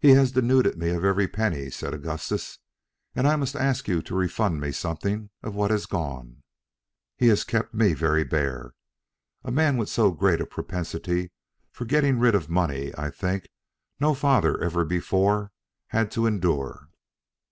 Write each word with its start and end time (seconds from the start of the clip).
"He 0.00 0.08
has 0.08 0.32
denuded 0.32 0.76
me 0.76 0.88
of 0.90 1.04
every 1.04 1.28
penny," 1.28 1.70
said 1.70 1.94
Augustus, 1.94 2.58
"and 3.14 3.28
I 3.28 3.36
must 3.36 3.54
ask 3.54 3.86
you 3.86 4.02
to 4.02 4.16
refund 4.16 4.60
me 4.60 4.72
something 4.72 5.30
of 5.40 5.54
what 5.54 5.70
has 5.70 5.86
gone." 5.86 6.42
"He 7.16 7.28
has 7.28 7.44
kept 7.44 7.72
me 7.72 7.92
very 7.94 8.24
bare. 8.24 8.74
A 9.44 9.52
man 9.52 9.76
with 9.76 9.88
so 9.88 10.10
great 10.10 10.40
a 10.40 10.46
propensity 10.46 11.30
for 11.70 11.84
getting 11.84 12.18
rid 12.18 12.34
of 12.34 12.50
money 12.50 12.92
I 12.98 13.08
think 13.08 13.46
no 14.00 14.14
father 14.14 14.60
ever 14.60 14.84
before 14.84 15.52
had 15.90 16.10
to 16.10 16.26
endure." 16.26 16.88